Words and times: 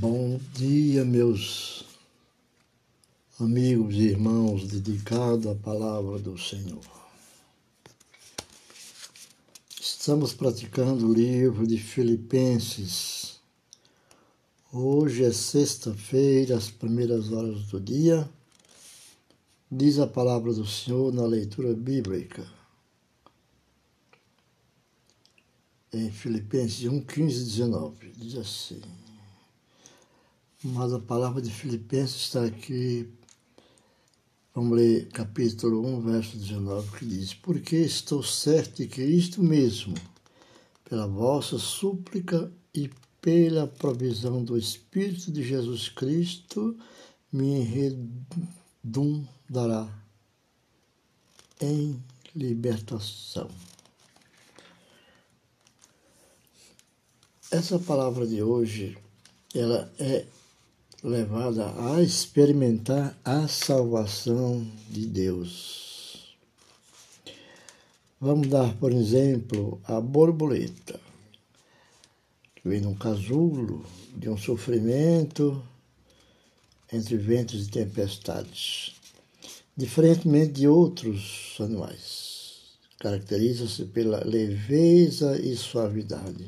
Bom 0.00 0.40
dia, 0.54 1.04
meus 1.04 1.84
amigos 3.38 3.96
e 3.96 4.04
irmãos 4.04 4.66
dedicados 4.66 5.46
à 5.46 5.54
palavra 5.54 6.18
do 6.18 6.38
Senhor. 6.38 6.80
Estamos 9.78 10.32
praticando 10.32 11.06
o 11.06 11.12
livro 11.12 11.66
de 11.66 11.76
Filipenses. 11.76 13.42
Hoje 14.72 15.22
é 15.22 15.32
sexta-feira, 15.34 16.56
as 16.56 16.70
primeiras 16.70 17.30
horas 17.30 17.64
do 17.64 17.78
dia. 17.78 18.26
Diz 19.70 19.98
a 19.98 20.06
palavra 20.06 20.54
do 20.54 20.66
Senhor 20.66 21.12
na 21.12 21.26
leitura 21.26 21.74
bíblica. 21.74 22.50
Em 25.92 26.10
Filipenses 26.10 26.88
1, 26.88 27.02
15 27.02 27.42
e 27.42 27.44
19, 27.44 28.12
diz 28.16 28.38
assim 28.38 28.80
mas 30.62 30.92
a 30.92 30.98
palavra 30.98 31.40
de 31.40 31.50
Filipenses 31.50 32.22
está 32.22 32.44
aqui. 32.44 33.08
Vamos 34.54 34.76
ler 34.76 35.08
capítulo 35.08 35.86
1, 35.86 36.00
verso 36.02 36.36
19, 36.36 36.98
que 36.98 37.06
diz: 37.06 37.32
Porque 37.32 37.76
estou 37.76 38.22
certo 38.22 38.76
de 38.76 38.86
que 38.86 39.02
isto 39.02 39.42
mesmo, 39.42 39.94
pela 40.84 41.06
vossa 41.06 41.58
súplica 41.58 42.52
e 42.74 42.90
pela 43.22 43.66
provisão 43.66 44.44
do 44.44 44.58
Espírito 44.58 45.32
de 45.32 45.42
Jesus 45.42 45.88
Cristo, 45.88 46.76
me 47.32 47.62
redundará 48.82 49.88
em 51.60 52.02
libertação. 52.34 53.48
Essa 57.50 57.78
palavra 57.78 58.26
de 58.26 58.42
hoje, 58.42 58.96
ela 59.54 59.90
é 59.98 60.26
levada 61.02 61.72
a 61.94 62.02
experimentar 62.02 63.18
a 63.24 63.48
salvação 63.48 64.66
de 64.88 65.06
Deus. 65.06 66.36
Vamos 68.20 68.48
dar, 68.48 68.74
por 68.76 68.92
exemplo, 68.92 69.80
a 69.84 69.98
borboleta, 69.98 71.00
que 72.54 72.68
vem 72.68 72.82
num 72.82 72.94
casulo 72.94 73.82
de 74.14 74.28
um 74.28 74.36
sofrimento 74.36 75.62
entre 76.92 77.16
ventos 77.16 77.66
e 77.66 77.70
tempestades, 77.70 78.94
diferentemente 79.74 80.52
de 80.52 80.68
outros 80.68 81.56
animais. 81.60 82.76
Caracteriza-se 82.98 83.86
pela 83.86 84.22
leveza 84.22 85.40
e 85.40 85.56
suavidade. 85.56 86.46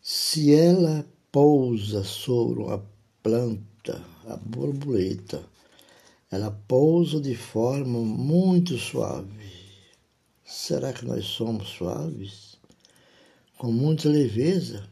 Se 0.00 0.54
ela 0.54 1.04
pousa 1.36 2.02
sobre 2.02 2.62
uma 2.62 2.82
planta, 3.22 4.02
a 4.26 4.38
borboleta, 4.38 5.44
ela 6.30 6.50
pousa 6.66 7.20
de 7.20 7.36
forma 7.36 8.00
muito 8.00 8.78
suave. 8.78 9.52
Será 10.46 10.94
que 10.94 11.04
nós 11.04 11.26
somos 11.26 11.68
suaves? 11.68 12.56
Com 13.58 13.70
muita 13.70 14.08
leveza, 14.08 14.88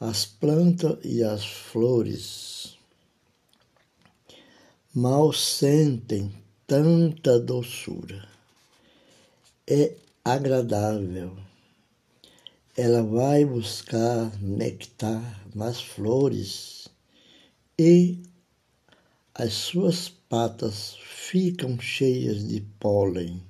as 0.00 0.24
plantas 0.24 0.96
e 1.04 1.22
as 1.22 1.44
flores 1.44 2.78
mal 4.94 5.30
sentem 5.30 6.32
tanta 6.66 7.38
doçura. 7.38 8.26
É 9.66 9.94
agradável 10.24 11.36
ela 12.76 13.02
vai 13.02 13.44
buscar 13.44 14.32
nectar 14.40 15.44
nas 15.54 15.82
flores 15.82 16.88
e 17.76 18.22
as 19.34 19.52
suas 19.52 20.08
patas 20.08 20.96
ficam 21.02 21.80
cheias 21.80 22.46
de 22.46 22.60
pólen. 22.78 23.42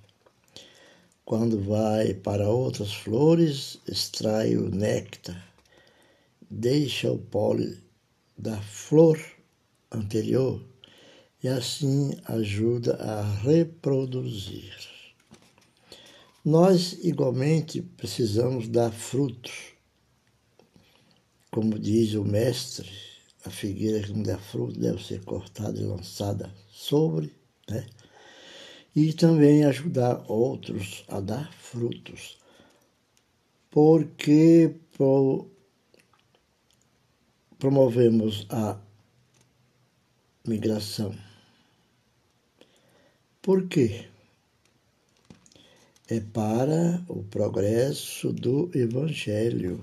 Quando 1.25 1.61
vai 1.61 2.15
para 2.15 2.49
outras 2.49 2.95
flores, 2.95 3.79
extrai 3.87 4.57
o 4.57 4.71
néctar, 4.71 5.53
deixa 6.51 7.13
o 7.13 7.19
pólen 7.19 7.77
da 8.39 8.61
flor 8.63 9.21
anterior 9.93 10.63
e 11.43 11.49
assim 11.49 12.17
ajuda 12.25 12.95
a 12.95 13.23
reproduzir. 13.43 15.00
Nós, 16.45 16.93
igualmente, 17.05 17.83
precisamos 17.83 18.67
dar 18.67 18.91
frutos. 18.91 19.75
Como 21.51 21.79
diz 21.79 22.15
o 22.15 22.25
mestre, 22.25 22.91
a 23.45 23.51
figueira 23.51 24.01
que 24.07 24.13
não 24.13 24.23
der 24.23 24.39
fruto 24.39 24.79
deve 24.79 25.05
ser 25.05 25.25
cortada 25.25 25.79
e 25.79 25.85
lançada 25.85 26.55
sobre, 26.71 27.35
né? 27.69 27.87
E 28.97 29.13
também 29.13 29.65
ajudar 29.65 30.25
outros 30.29 31.05
a 31.09 31.21
dar 31.21 31.53
frutos. 31.53 32.39
Porque 33.71 34.75
promovemos 37.59 38.47
a 38.49 38.81
migração. 40.47 41.15
Por 43.41 43.69
quê? 43.69 44.10
É 46.11 46.19
para 46.19 47.01
o 47.07 47.23
progresso 47.23 48.33
do 48.33 48.69
Evangelho. 48.75 49.81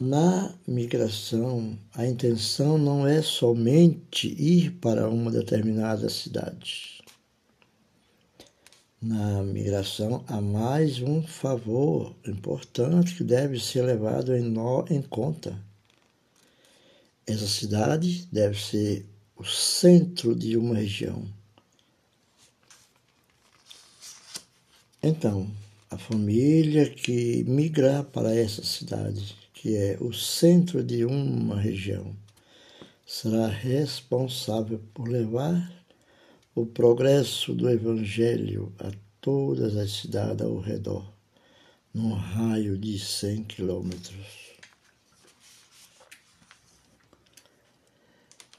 Na 0.00 0.54
migração, 0.66 1.78
a 1.94 2.06
intenção 2.06 2.78
não 2.78 3.06
é 3.06 3.20
somente 3.20 4.28
ir 4.28 4.70
para 4.80 5.10
uma 5.10 5.30
determinada 5.30 6.08
cidade. 6.08 7.02
Na 9.02 9.42
migração, 9.42 10.24
há 10.26 10.40
mais 10.40 10.98
um 11.02 11.22
favor 11.22 12.16
importante 12.26 13.14
que 13.14 13.22
deve 13.22 13.60
ser 13.60 13.82
levado 13.82 14.34
em, 14.34 14.40
no, 14.40 14.82
em 14.88 15.02
conta. 15.02 15.62
Essa 17.26 17.46
cidade 17.46 18.26
deve 18.32 18.58
ser 18.58 19.04
o 19.36 19.44
centro 19.44 20.34
de 20.34 20.56
uma 20.56 20.76
região 20.76 21.43
Então, 25.06 25.46
a 25.90 25.98
família 25.98 26.88
que 26.88 27.44
migrar 27.44 28.04
para 28.04 28.34
essa 28.34 28.64
cidade, 28.64 29.36
que 29.52 29.76
é 29.76 29.98
o 30.00 30.14
centro 30.14 30.82
de 30.82 31.04
uma 31.04 31.60
região, 31.60 32.16
será 33.06 33.46
responsável 33.46 34.80
por 34.94 35.06
levar 35.06 35.70
o 36.54 36.64
progresso 36.64 37.52
do 37.52 37.68
Evangelho 37.68 38.72
a 38.78 38.90
todas 39.20 39.76
as 39.76 39.92
cidades 39.92 40.40
ao 40.40 40.58
redor, 40.58 41.12
num 41.92 42.14
raio 42.14 42.78
de 42.78 42.98
100 42.98 43.44
quilômetros. 43.44 44.54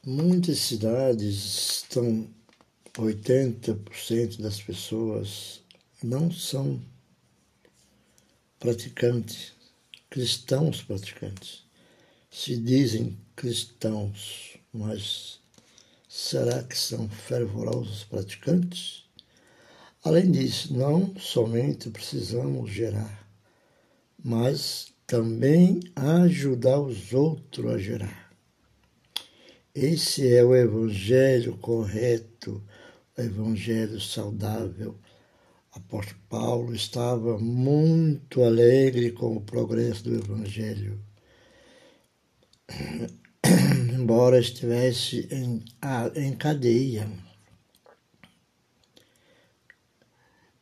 Muitas 0.05 0.59
cidades 0.59 1.81
estão 1.81 2.27
80% 2.99 4.39
das 4.39 4.61
pessoas 4.61 5.64
não 6.03 6.31
são 6.31 6.81
praticantes, 8.59 9.53
cristãos 10.09 10.81
praticantes. 10.81 11.63
Se 12.29 12.57
dizem 12.57 13.17
cristãos, 13.35 14.57
mas 14.73 15.39
será 16.09 16.63
que 16.63 16.77
são 16.77 17.07
fervorosos 17.09 18.03
praticantes? 18.03 19.03
Além 20.03 20.31
disso, 20.31 20.73
não 20.73 21.15
somente 21.17 21.89
precisamos 21.89 22.71
gerar, 22.71 23.27
mas 24.23 24.93
também 25.07 25.79
ajudar 25.95 26.79
os 26.79 27.13
outros 27.13 27.73
a 27.73 27.77
gerar. 27.77 28.31
Esse 29.73 30.33
é 30.33 30.43
o 30.43 30.55
evangelho 30.55 31.57
correto, 31.57 32.63
o 33.17 33.21
evangelho 33.21 33.99
saudável, 33.99 34.97
apóstolo 35.75 36.19
Paulo 36.29 36.73
estava 36.73 37.37
muito 37.37 38.43
alegre 38.43 39.11
com 39.11 39.35
o 39.35 39.41
progresso 39.41 40.05
do 40.05 40.15
Evangelho. 40.15 40.99
Embora 43.93 44.39
estivesse 44.39 45.27
em, 45.31 45.63
em 46.15 46.35
cadeia, 46.35 47.07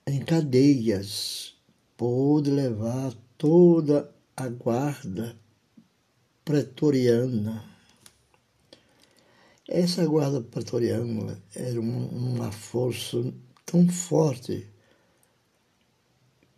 em 0.06 0.20
cadeias, 0.20 1.56
pôde 1.96 2.50
levar 2.50 3.14
toda 3.38 4.14
a 4.36 4.50
guarda 4.50 5.38
pretoriana. 6.44 7.64
Essa 9.68 10.06
guarda 10.06 10.42
pretoriana 10.42 11.42
era 11.56 11.80
uma, 11.80 12.08
uma 12.08 12.52
força 12.52 13.34
tão 13.66 13.88
forte 13.88 14.73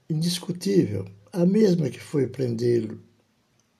indiscutível, 0.09 1.05
a 1.31 1.45
mesma 1.45 1.89
que 1.89 1.99
foi 1.99 2.27
prendê-lo 2.27 3.01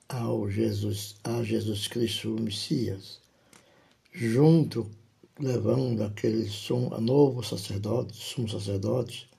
ao 0.10 0.50
Jesus, 0.50 1.16
a 1.24 1.44
Jesus 1.44 1.88
Cristo, 1.88 2.36
o 2.36 2.42
Messias, 2.42 3.20
junto 4.12 4.90
levando 5.40 6.04
aquele 6.04 6.48
som, 6.50 6.94
a 6.94 7.00
novo 7.00 7.44
sacerdote, 7.44 8.16
sumo 8.16 8.50
sacerdote, 8.50 9.30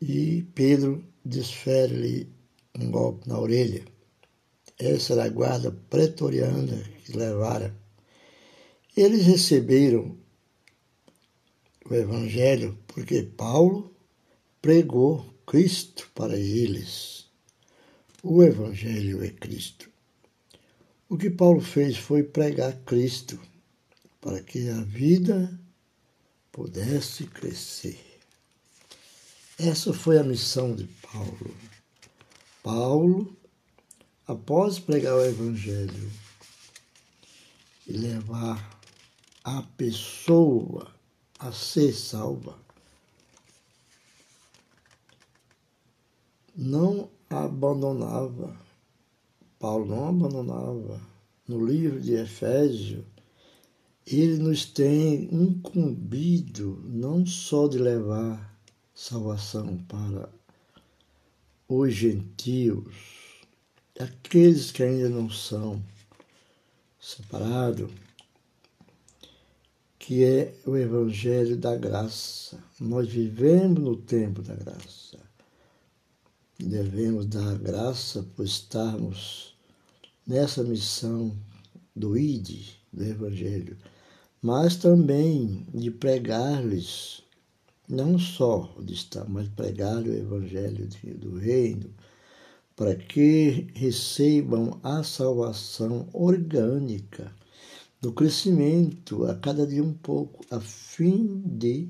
e 0.00 0.46
Pedro 0.54 1.04
desfere-lhe 1.24 2.28
um 2.78 2.90
golpe 2.90 3.28
na 3.28 3.38
orelha. 3.38 3.84
Essa 4.78 5.14
era 5.14 5.24
a 5.24 5.28
guarda 5.28 5.72
pretoriana 5.88 6.82
que 7.04 7.16
levara. 7.16 7.74
Eles 8.94 9.24
receberam 9.24 10.16
o 11.88 11.94
Evangelho 11.94 12.78
porque 12.86 13.22
Paulo 13.22 13.95
pregou 14.66 15.24
Cristo 15.46 16.10
para 16.12 16.36
eles. 16.36 17.26
O 18.20 18.42
Evangelho 18.42 19.22
é 19.22 19.30
Cristo. 19.30 19.88
O 21.08 21.16
que 21.16 21.30
Paulo 21.30 21.60
fez 21.60 21.96
foi 21.96 22.24
pregar 22.24 22.72
Cristo 22.78 23.40
para 24.20 24.42
que 24.42 24.68
a 24.68 24.80
vida 24.80 25.56
pudesse 26.50 27.28
crescer. 27.28 28.18
Essa 29.56 29.94
foi 29.94 30.18
a 30.18 30.24
missão 30.24 30.74
de 30.74 30.88
Paulo. 31.12 31.56
Paulo, 32.60 33.36
após 34.26 34.80
pregar 34.80 35.14
o 35.14 35.24
Evangelho 35.24 36.10
e 37.86 37.92
levar 37.92 38.80
a 39.44 39.62
pessoa 39.62 40.92
a 41.38 41.52
ser 41.52 41.92
salva, 41.92 42.65
não 46.56 47.10
abandonava, 47.28 48.56
Paulo 49.58 49.86
não 49.86 50.08
abandonava. 50.08 51.00
No 51.46 51.64
livro 51.64 52.00
de 52.00 52.14
Efésio, 52.14 53.04
ele 54.06 54.38
nos 54.38 54.64
tem 54.64 55.28
incumbido 55.32 56.82
não 56.84 57.26
só 57.26 57.68
de 57.68 57.78
levar 57.78 58.58
salvação 58.94 59.76
para 59.88 60.28
os 61.68 61.92
gentios, 61.92 62.94
aqueles 63.98 64.70
que 64.70 64.82
ainda 64.82 65.08
não 65.08 65.28
são 65.28 65.82
separados, 67.00 67.90
que 69.98 70.24
é 70.24 70.54
o 70.64 70.76
Evangelho 70.76 71.56
da 71.56 71.76
graça. 71.76 72.62
Nós 72.80 73.08
vivemos 73.08 73.82
no 73.82 73.96
tempo 73.96 74.40
da 74.40 74.54
graça. 74.54 75.25
Devemos 76.58 77.26
dar 77.26 77.58
graça 77.58 78.22
por 78.34 78.46
estarmos 78.46 79.54
nessa 80.26 80.64
missão 80.64 81.36
do 81.94 82.16
ID, 82.16 82.64
do 82.90 83.04
Evangelho, 83.04 83.76
mas 84.40 84.76
também 84.76 85.66
de 85.74 85.90
pregar-lhes, 85.90 87.22
não 87.86 88.18
só 88.18 88.74
de 88.82 88.94
estar, 88.94 89.28
mas 89.28 89.48
pregar 89.48 90.02
o 90.02 90.12
Evangelho 90.12 90.88
do 91.18 91.36
Reino, 91.36 91.90
para 92.74 92.94
que 92.94 93.68
recebam 93.74 94.80
a 94.82 95.02
salvação 95.02 96.08
orgânica 96.12 97.34
do 98.00 98.12
crescimento 98.12 99.26
a 99.26 99.34
cada 99.34 99.66
dia 99.66 99.84
um 99.84 99.92
pouco, 99.92 100.42
a 100.50 100.58
fim 100.60 101.42
de 101.44 101.88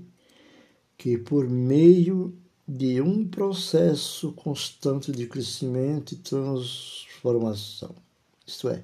que 0.98 1.16
por 1.18 1.48
meio 1.48 2.36
de 2.68 3.00
um 3.00 3.26
processo 3.26 4.32
constante 4.32 5.12
de 5.12 5.26
crescimento 5.28 6.12
e 6.12 6.16
transformação. 6.16 7.94
Isto 8.44 8.68
é, 8.70 8.82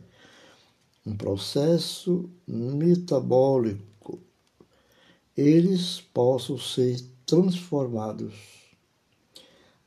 um 1.05 1.17
processo 1.17 2.31
metabólico, 2.47 4.21
eles 5.37 6.01
possam 6.01 6.57
ser 6.57 7.01
transformados. 7.27 8.35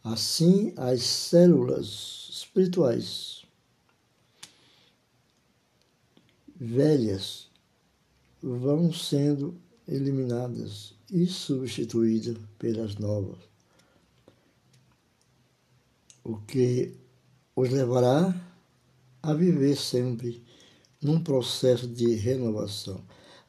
Assim, 0.04 0.74
as 0.76 1.02
células 1.02 2.30
espirituais 2.32 3.44
velhas 6.60 7.50
vão 8.42 8.92
sendo 8.92 9.56
eliminadas 9.88 10.94
e 11.10 11.26
substituídas 11.28 12.38
pelas 12.60 12.96
novas 12.96 13.55
o 16.26 16.38
que 16.38 16.92
os 17.56 17.70
levará 17.70 18.36
a 19.22 19.34
viver 19.34 19.78
sempre 19.78 20.44
num 21.02 21.22
processo 21.22 21.88
de 21.88 22.16
renovação. 22.16 23.00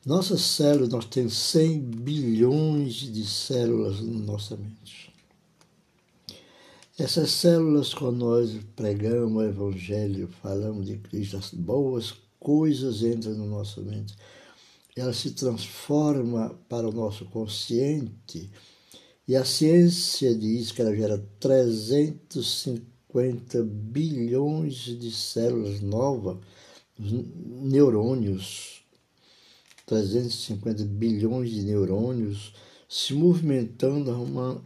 Nossas 0.05 0.43
células, 0.43 0.91
nós 0.91 1.07
temos 1.07 1.35
100 1.35 1.81
bilhões 1.81 2.95
de 2.95 3.27
células 3.27 4.01
na 4.01 4.21
nossa 4.21 4.57
mente. 4.57 5.13
Essas 6.99 7.31
células, 7.31 7.93
quando 7.93 8.19
nós 8.19 8.51
pregamos 8.77 9.43
o 9.43 9.43
Evangelho, 9.43 10.29
falamos 10.43 10.87
de 10.87 10.99
Cristo, 10.99 11.39
as 11.39 11.51
boas 11.51 12.15
coisas 12.39 13.03
entram 13.03 13.35
na 13.35 13.47
nossa 13.47 13.81
mente. 13.81 14.15
Ela 14.95 15.13
se 15.13 15.33
transforma 15.33 16.59
para 16.69 16.89
o 16.89 16.93
nosso 16.93 17.25
consciente 17.27 18.51
e 19.29 19.35
a 19.35 19.45
ciência 19.45 20.33
diz 20.35 20.71
que 20.71 20.81
ela 20.81 20.95
gera 20.95 21.19
350 21.41 23.61
bilhões 23.65 24.77
de 24.77 25.11
células 25.11 25.81
novas, 25.81 26.37
neurônios, 26.99 28.85
350 29.85 30.85
bilhões 30.85 31.51
de 31.51 31.63
neurônios 31.63 32.55
se 32.89 33.15
movimentando 33.15 34.13
uma, 34.13 34.63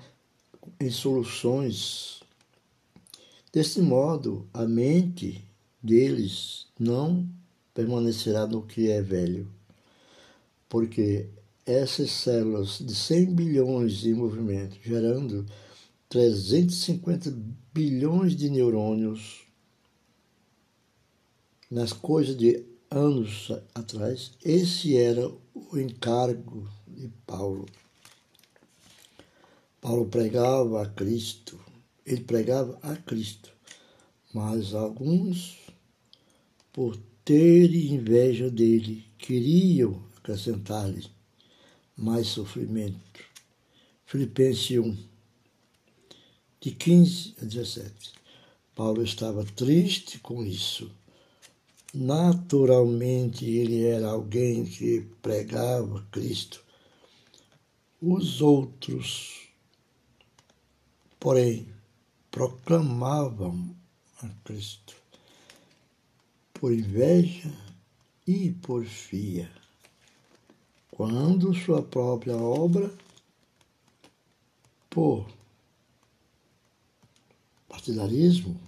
em 0.78 0.90
soluções. 0.90 2.20
Desse 3.52 3.80
modo, 3.80 4.46
a 4.52 4.66
mente 4.66 5.42
deles 5.82 6.66
não 6.78 7.26
permanecerá 7.72 8.46
no 8.46 8.60
que 8.62 8.90
é 8.90 9.00
velho, 9.00 9.50
porque 10.68 11.30
essas 11.70 12.10
células 12.10 12.78
de 12.80 12.92
100 12.92 13.26
bilhões 13.34 14.04
em 14.04 14.12
movimento, 14.12 14.76
gerando 14.82 15.46
350 16.08 17.32
bilhões 17.72 18.34
de 18.34 18.50
neurônios 18.50 19.46
nas 21.70 21.92
coisas 21.92 22.36
de 22.36 22.66
anos 22.90 23.52
atrás, 23.72 24.32
esse 24.44 24.96
era 24.96 25.30
o 25.54 25.78
encargo 25.78 26.68
de 26.88 27.08
Paulo. 27.24 27.66
Paulo 29.80 30.06
pregava 30.06 30.82
a 30.82 30.86
Cristo, 30.86 31.58
ele 32.04 32.24
pregava 32.24 32.76
a 32.82 32.96
Cristo, 32.96 33.52
mas 34.34 34.74
alguns, 34.74 35.56
por 36.72 36.96
ter 37.24 37.72
inveja 37.72 38.50
dele, 38.50 39.04
queriam 39.16 40.02
acrescentar-lhe 40.16 41.19
mais 42.00 42.28
sofrimento. 42.28 43.20
Filipenses 44.06 44.78
1, 44.78 44.96
de 46.60 46.70
15 46.70 47.34
a 47.42 47.44
17. 47.44 48.12
Paulo 48.74 49.02
estava 49.02 49.44
triste 49.44 50.18
com 50.18 50.42
isso. 50.42 50.90
Naturalmente, 51.92 53.44
ele 53.44 53.84
era 53.84 54.08
alguém 54.08 54.64
que 54.64 55.02
pregava 55.20 56.06
Cristo. 56.10 56.64
Os 58.00 58.40
outros, 58.40 59.48
porém, 61.18 61.68
proclamavam 62.30 63.76
a 64.22 64.28
Cristo 64.42 64.96
por 66.54 66.72
inveja 66.72 67.52
e 68.26 68.52
porfia 68.52 69.59
quando 71.00 71.54
sua 71.54 71.82
própria 71.82 72.36
obra, 72.36 72.92
por 74.90 75.26
partidarismo, 77.66 78.60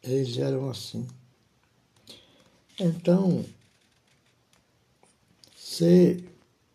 eles 0.00 0.38
eram 0.38 0.70
assim. 0.70 1.08
Então, 2.78 3.44
se 5.56 6.22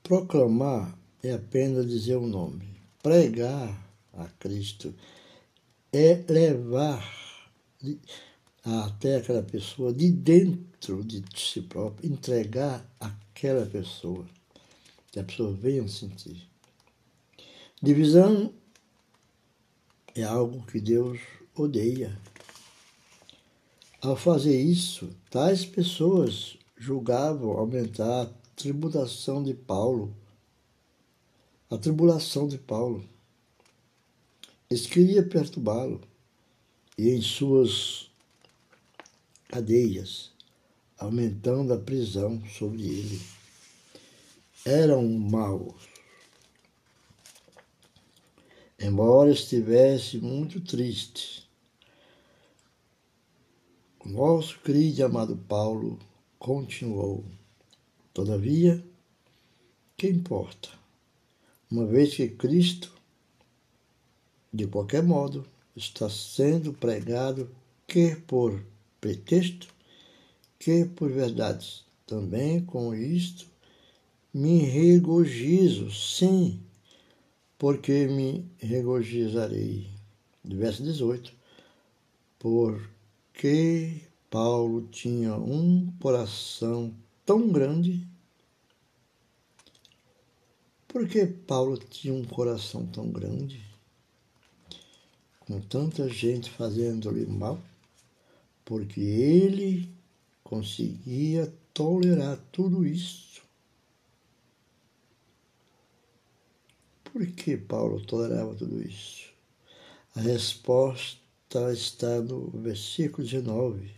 proclamar 0.04 0.94
é 1.24 1.32
apenas 1.32 1.88
dizer 1.88 2.18
o 2.18 2.28
nome, 2.28 2.68
pregar 3.02 3.82
a 4.12 4.26
Cristo 4.38 4.94
é 5.94 6.22
levar 6.28 7.02
até 8.62 9.16
aquela 9.16 9.42
pessoa 9.42 9.94
de 9.94 10.12
dentro 10.12 11.02
de 11.02 11.24
si 11.34 11.62
próprio, 11.62 12.12
entregar 12.12 12.86
aquela 13.00 13.66
pessoa 13.66 14.35
que 15.16 15.20
a 15.22 15.24
pessoa 15.24 15.54
venha 15.54 15.88
sentir. 15.88 16.46
Divisão 17.82 18.54
é 20.14 20.24
algo 20.24 20.66
que 20.66 20.78
Deus 20.78 21.22
odeia. 21.56 22.20
Ao 24.02 24.18
fazer 24.18 24.62
isso, 24.62 25.16
tais 25.30 25.66
pessoas 25.66 26.58
julgavam 26.76 27.52
aumentar 27.52 28.24
a 28.24 28.30
tribulação 28.58 29.42
de 29.42 29.54
Paulo. 29.54 30.14
A 31.70 31.78
tribulação 31.78 32.46
de 32.46 32.58
Paulo. 32.58 33.02
Eles 34.70 34.86
queriam 34.86 35.26
perturbá-lo 35.30 36.02
e 36.98 37.12
em 37.12 37.22
suas 37.22 38.12
cadeias, 39.48 40.34
aumentando 40.98 41.72
a 41.74 41.78
prisão 41.78 42.44
sobre 42.50 42.84
ele. 42.84 43.45
Eram 44.68 45.08
maus. 45.08 45.76
Embora 48.80 49.30
estivesse 49.30 50.18
muito 50.18 50.60
triste, 50.60 51.48
nosso 54.04 54.60
querido 54.62 55.06
amado 55.06 55.38
Paulo 55.38 56.00
continuou. 56.40 57.24
Todavia, 58.12 58.84
que 59.96 60.08
importa? 60.08 60.70
Uma 61.70 61.86
vez 61.86 62.16
que 62.16 62.28
Cristo, 62.28 62.92
de 64.52 64.66
qualquer 64.66 65.04
modo, 65.04 65.46
está 65.76 66.10
sendo 66.10 66.74
pregado, 66.74 67.56
quer 67.86 68.20
por 68.22 68.66
pretexto, 69.00 69.68
quer 70.58 70.90
por 70.90 71.12
verdade. 71.12 71.86
Também 72.08 72.66
com 72.66 72.96
isto 72.96 73.54
me 74.36 74.60
regozijo, 74.66 75.90
sim, 75.90 76.60
porque 77.58 78.06
me 78.06 78.46
regozijarei. 78.58 79.88
Verso 80.44 80.84
18. 80.84 81.32
Porque 82.38 84.02
Paulo 84.30 84.90
tinha 84.92 85.36
um 85.38 85.90
coração 86.02 86.94
tão 87.26 87.50
grande. 87.50 88.06
Por 90.86 91.08
que 91.08 91.26
Paulo 91.26 91.78
tinha 91.78 92.14
um 92.14 92.26
coração 92.26 92.86
tão 92.88 93.10
grande? 93.10 93.64
Com 95.40 95.62
tanta 95.62 96.10
gente 96.10 96.50
fazendo-lhe 96.50 97.26
mal? 97.26 97.58
Porque 98.66 99.00
ele 99.00 99.90
conseguia 100.44 101.54
tolerar 101.74 102.38
tudo 102.52 102.86
isso. 102.86 103.25
Por 107.16 107.26
que 107.28 107.56
Paulo 107.56 108.02
tolerava 108.02 108.54
tudo 108.56 108.86
isso? 108.86 109.32
A 110.16 110.20
resposta 110.20 111.72
está 111.72 112.20
no 112.20 112.50
versículo 112.50 113.26
19 113.26 113.90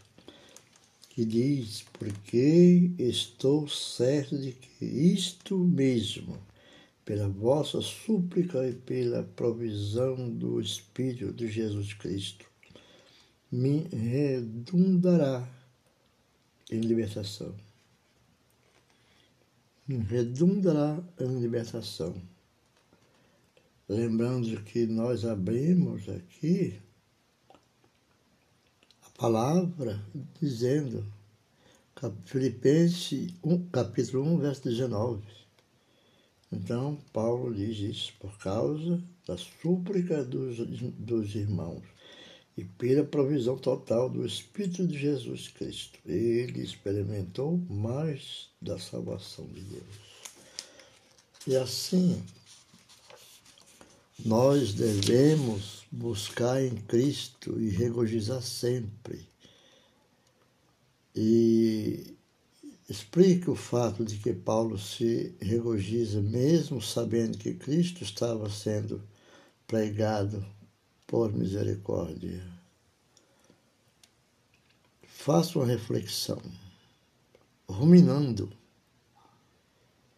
que 1.10 1.26
diz: 1.26 1.84
Porque 1.94 2.92
estou 3.00 3.68
certo 3.68 4.38
de 4.38 4.52
que 4.52 4.86
isto 4.86 5.58
mesmo, 5.58 6.38
pela 7.04 7.28
vossa 7.28 7.82
súplica 7.82 8.70
e 8.70 8.74
pela 8.74 9.24
provisão 9.24 10.30
do 10.30 10.62
Espírito 10.62 11.34
de 11.34 11.48
Jesus 11.48 11.94
Cristo, 11.94 12.46
me 13.52 13.88
redundará 13.88 15.50
em 16.70 16.82
libertação. 16.82 17.56
Me 19.88 19.98
redundará 19.98 21.04
em 21.20 21.40
libertação. 21.40 22.37
Lembrando 23.89 24.62
que 24.63 24.86
nós 24.86 25.24
abrimos 25.24 26.10
aqui 26.10 26.77
palavra 29.17 30.00
dizendo, 30.39 31.03
Filipenses 32.25 33.34
1, 33.44 33.70
capítulo 33.70 34.24
1, 34.24 34.38
verso 34.38 34.63
19. 34.63 35.24
Então, 36.51 37.00
Paulo 37.12 37.53
diz 37.53 37.79
isso 37.79 38.13
por 38.20 38.38
causa 38.38 39.01
da 39.25 39.36
súplica 39.36 40.24
dos, 40.24 40.58
dos 40.94 41.34
irmãos 41.34 41.84
e 42.56 42.63
pela 42.63 43.03
provisão 43.03 43.58
total 43.58 44.10
do 44.10 44.25
Espírito 44.25 44.86
de 44.88 44.98
Jesus 44.98 45.48
Cristo. 45.48 45.98
Ele 46.06 46.62
experimentou 46.62 47.58
mais 47.70 48.50
da 48.62 48.77
salvação 48.77 49.48
de 49.48 49.62
Deus. 49.62 50.08
E 51.48 51.56
assim, 51.56 52.24
nós 54.26 54.74
devemos 54.74 55.86
buscar 55.92 56.64
em 56.64 56.76
Cristo 56.76 57.60
e 57.60 57.70
regozijar 57.70 58.42
sempre. 58.42 59.28
E 61.16 62.16
explique 62.90 63.50
o 63.50 63.56
fato 63.56 64.04
de 64.04 64.18
que 64.18 64.34
Paulo 64.34 64.78
se 64.78 65.36
regozija 65.40 66.22
mesmo 66.22 66.82
sabendo 66.82 67.38
que 67.38 67.54
Cristo 67.54 68.04
estava 68.04 68.50
sendo 68.50 69.02
pregado 69.68 70.46
por 71.06 71.32
misericórdia. 71.34 72.46
Faça 75.04 75.60
uma 75.60 75.68
reflexão, 75.68 76.42
ruminando, 77.68 78.52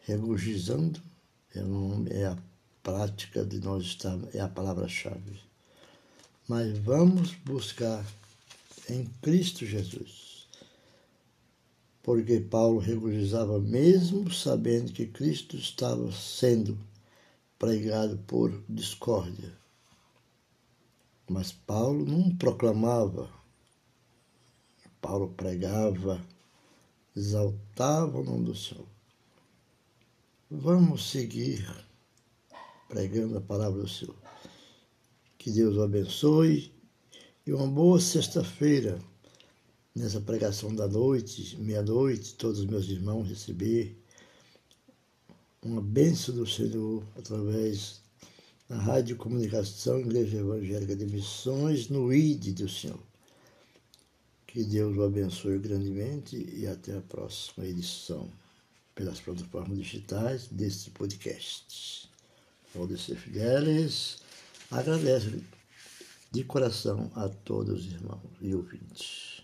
regozijando 0.01 1.01
é 2.09 2.25
a 2.25 2.37
prática 2.83 3.45
de 3.45 3.59
nós 3.59 3.83
estar, 3.83 4.17
é 4.33 4.39
a 4.39 4.47
palavra-chave. 4.47 5.39
Mas 6.47 6.77
vamos 6.79 7.33
buscar 7.45 8.05
em 8.89 9.05
Cristo 9.21 9.65
Jesus. 9.65 10.47
Porque 12.01 12.39
Paulo 12.39 12.79
regozijava 12.79 13.59
mesmo 13.59 14.31
sabendo 14.31 14.91
que 14.91 15.05
Cristo 15.05 15.57
estava 15.57 16.11
sendo 16.11 16.77
pregado 17.59 18.17
por 18.25 18.63
discórdia. 18.67 19.53
Mas 21.29 21.51
Paulo 21.51 22.05
não 22.05 22.35
proclamava, 22.35 23.29
Paulo 24.99 25.29
pregava, 25.29 26.19
exaltava 27.15 28.17
o 28.17 28.23
nome 28.23 28.45
do 28.45 28.55
Senhor. 28.55 28.87
Vamos 30.49 31.11
seguir 31.11 31.67
pregando 32.89 33.37
a 33.37 33.41
palavra 33.41 33.81
do 33.81 33.87
Senhor. 33.87 34.15
Que 35.37 35.51
Deus 35.51 35.77
o 35.77 35.83
abençoe 35.83 36.73
e 37.45 37.53
uma 37.53 37.67
boa 37.67 38.01
sexta-feira 38.01 38.99
nessa 39.95 40.19
pregação 40.19 40.73
da 40.75 40.87
noite, 40.87 41.55
meia-noite, 41.57 42.33
todos 42.33 42.59
os 42.59 42.65
meus 42.65 42.89
irmãos 42.89 43.29
receber 43.29 43.95
uma 45.61 45.81
bênção 45.81 46.33
do 46.35 46.47
Senhor 46.47 47.03
através 47.17 48.01
da 48.67 48.77
Rádio 48.77 49.15
Comunicação 49.17 49.99
Igreja 49.99 50.37
Evangélica 50.37 50.95
de 50.95 51.05
Missões 51.05 51.89
no 51.89 52.13
ID 52.13 52.55
do 52.55 52.67
Senhor. 52.67 52.99
Que 54.47 54.63
Deus 54.63 54.97
o 54.97 55.03
abençoe 55.03 55.59
grandemente 55.59 56.35
e 56.55 56.65
até 56.65 56.97
a 56.97 57.01
próxima 57.01 57.67
edição 57.67 58.31
pelas 58.95 59.19
plataformas 59.19 59.77
digitais 59.77 60.47
deste 60.47 60.89
podcast. 60.91 62.08
Valdecir 62.73 63.17
Figueles 63.17 64.19
agradece 64.69 65.41
de 66.31 66.43
coração 66.43 67.11
a 67.15 67.27
todos 67.27 67.85
os 67.85 67.91
irmãos 67.91 68.21
e 68.41 68.53
ouvintes. 68.53 69.38